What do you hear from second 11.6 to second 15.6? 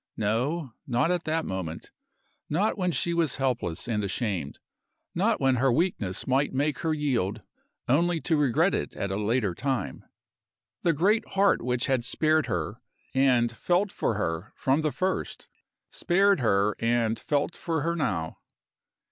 which had spared her and felt for her from the first